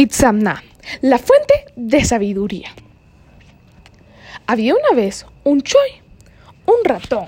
[0.00, 0.64] Itzamna,
[1.02, 2.70] la fuente de sabiduría.
[4.46, 5.90] Había una vez un choy,
[6.64, 7.26] un ratón.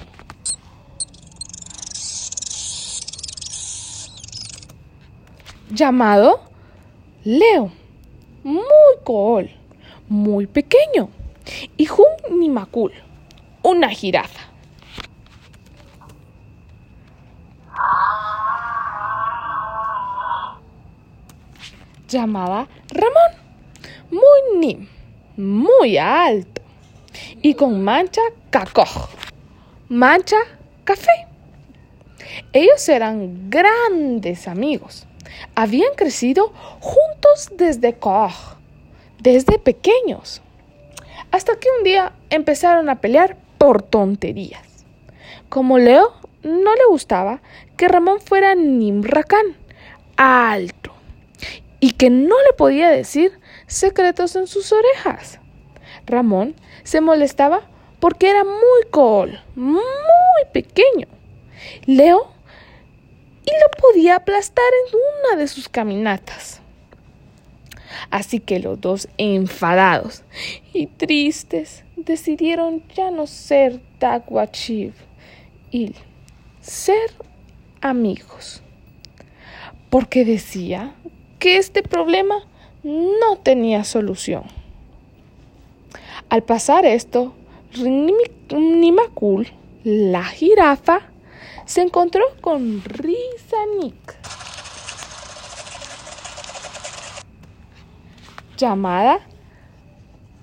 [5.69, 6.41] llamado
[7.25, 7.73] Leo,
[8.43, 8.65] muy
[9.05, 9.51] cool,
[10.09, 11.11] muy pequeño,
[11.77, 12.07] y Jun
[12.39, 12.93] Nimakul,
[13.63, 14.42] una jirafa.
[22.13, 23.43] Llamada Ramón,
[24.11, 24.89] muy nim,
[25.37, 26.63] muy alto
[27.41, 29.09] y con mancha cacoj,
[29.89, 30.37] mancha
[30.85, 31.27] café.
[32.53, 35.07] Ellos eran grandes amigos.
[35.55, 38.33] Habían crecido juntos desde coj,
[39.19, 40.43] desde pequeños,
[41.31, 44.85] hasta que un día empezaron a pelear por tonterías.
[45.49, 47.41] Como Leo no le gustaba
[47.77, 49.57] que Ramón fuera Nimracán,
[50.17, 50.93] alto
[51.83, 55.41] y que no le podía decir secretos en sus orejas.
[56.07, 61.09] Ramón se molestaba porque era muy col, muy pequeño.
[61.87, 62.33] Leo
[63.45, 66.61] y lo podía aplastar en una de sus caminatas.
[68.11, 70.23] Así que los dos, enfadados
[70.73, 74.95] y tristes, decidieron ya no ser Dagwachiv
[75.73, 75.97] y
[76.61, 77.11] ser
[77.81, 78.63] amigos.
[79.91, 80.95] Porque decía
[81.43, 82.37] que este problema
[82.85, 84.45] no tenía solución.
[86.29, 87.35] Al pasar esto,
[87.83, 89.49] Nimakul,
[89.83, 91.01] la jirafa,
[91.65, 94.15] se encontró con Rizanik,
[98.57, 99.19] llamada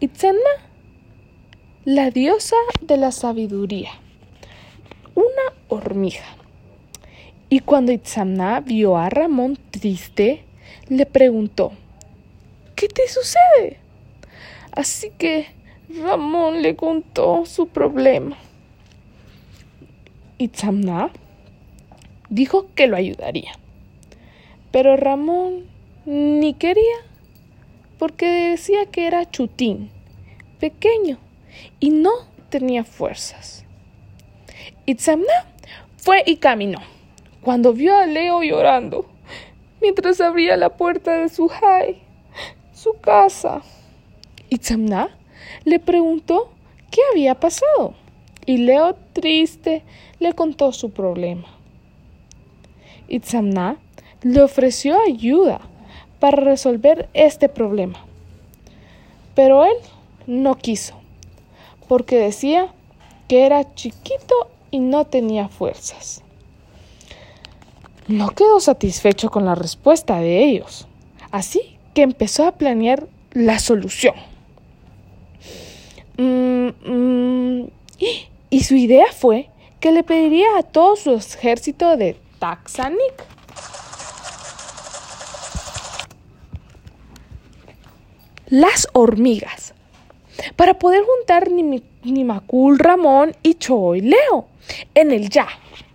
[0.02, 0.38] Itzana,
[1.86, 3.92] la diosa de la sabiduría,
[5.16, 6.25] una hormiga.
[7.47, 10.44] Y cuando Itzana vio a Ramón triste,
[10.88, 11.72] le preguntó,
[12.75, 13.78] ¿qué te sucede?
[14.72, 15.48] Así que
[16.02, 18.38] Ramón le contó su problema.
[20.38, 21.11] Y Tzamna
[22.30, 23.52] dijo que lo ayudaría.
[24.71, 25.66] Pero Ramón
[26.05, 26.98] ni quería,
[27.98, 29.89] porque decía que era chutín,
[30.60, 31.17] pequeño,
[31.80, 32.11] y no
[32.49, 33.65] tenía fuerzas.
[34.86, 35.45] Y Tzamna
[35.98, 36.80] fue y caminó.
[37.42, 39.05] Cuando vio a Leo llorando,
[39.82, 42.02] mientras abría la puerta de su jai,
[42.73, 43.62] su casa.
[44.50, 45.10] Itzamna
[45.66, 46.50] le preguntó
[46.92, 47.94] qué había pasado
[48.45, 49.84] y Leo, triste,
[50.20, 51.48] le contó su problema.
[53.08, 53.78] Itzamna
[54.22, 55.62] le ofreció ayuda
[56.20, 58.04] para resolver este problema,
[59.36, 59.76] pero él
[60.28, 60.95] no quiso,
[61.88, 62.73] porque decía
[63.28, 66.23] que era chiquito y no tenía fuerzas.
[68.09, 70.87] No quedó satisfecho con la respuesta de ellos,
[71.30, 74.15] así que empezó a planear la solución.
[76.17, 77.67] Mm, mm,
[78.49, 83.14] y su idea fue que le pediría a todo su ejército de Taxanic
[88.47, 89.76] las hormigas
[90.55, 94.47] para poder juntar Nimakul, Ramón y Choi Leo
[94.95, 95.47] en el Ya,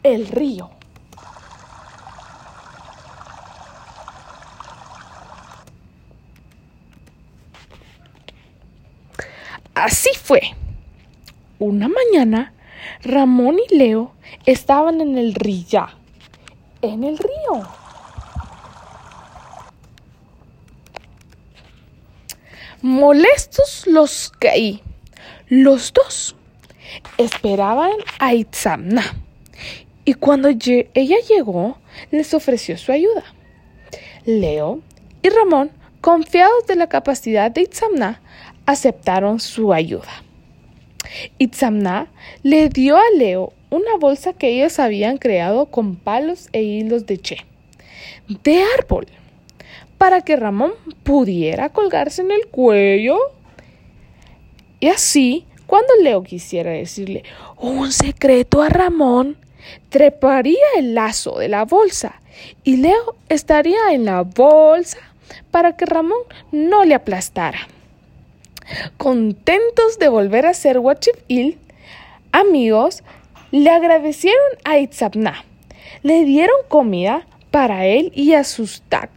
[0.04, 0.70] el río.
[9.74, 10.40] Así fue.
[11.58, 12.52] Una mañana,
[13.02, 14.12] Ramón y Leo
[14.46, 15.88] estaban en el río,
[16.82, 17.68] en el río.
[22.82, 24.82] Molestos los caí.
[25.48, 26.36] Los dos
[27.18, 29.02] esperaban a Itzamna.
[30.04, 31.78] Y cuando ella llegó,
[32.10, 33.24] les ofreció su ayuda.
[34.26, 34.80] Leo
[35.22, 35.70] y Ramón,
[36.04, 38.20] confiados de la capacidad de Itzamna,
[38.66, 40.22] aceptaron su ayuda.
[41.38, 42.08] Itzamna
[42.42, 47.16] le dio a Leo una bolsa que ellos habían creado con palos e hilos de
[47.16, 47.38] che,
[48.28, 49.06] de árbol,
[49.96, 53.16] para que Ramón pudiera colgarse en el cuello.
[54.80, 57.24] Y así, cuando Leo quisiera decirle
[57.56, 59.38] un secreto a Ramón,
[59.88, 62.20] treparía el lazo de la bolsa
[62.62, 64.98] y Leo estaría en la bolsa
[65.50, 66.18] para que Ramón
[66.52, 67.68] no le aplastara.
[68.96, 70.80] Contentos de volver a ser
[71.28, 71.58] Il,
[72.32, 73.02] amigos
[73.50, 75.44] le agradecieron a Itzabna.
[76.02, 79.10] Le dieron comida para él y a sus Tak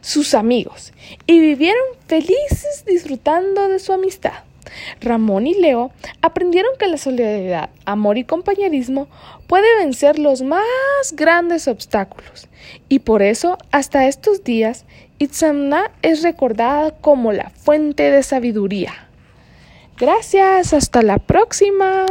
[0.00, 0.92] sus amigos,
[1.26, 4.47] y vivieron felices disfrutando de su amistad.
[5.00, 5.90] Ramón y Leo
[6.22, 9.08] aprendieron que la solidaridad, amor y compañerismo
[9.46, 10.62] puede vencer los más
[11.12, 12.48] grandes obstáculos.
[12.88, 14.84] Y por eso, hasta estos días,
[15.18, 18.92] Itzamna es recordada como la fuente de sabiduría.
[19.96, 22.06] Gracias, hasta la próxima.